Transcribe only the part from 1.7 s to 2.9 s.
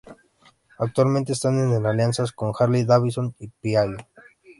alianzas con Harley